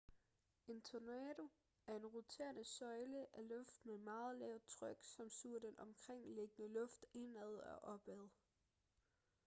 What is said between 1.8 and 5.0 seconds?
er en roterende søjle af luft med meget lavt tryk